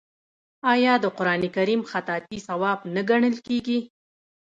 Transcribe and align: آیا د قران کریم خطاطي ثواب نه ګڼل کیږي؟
آیا 0.73 0.93
د 1.03 1.05
قران 1.17 1.41
کریم 1.55 1.81
خطاطي 1.91 2.37
ثواب 2.47 2.79
نه 2.95 3.01
ګڼل 3.09 3.35
کیږي؟ 3.47 3.79